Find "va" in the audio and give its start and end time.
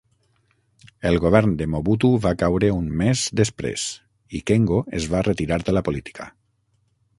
2.23-2.31, 5.15-5.25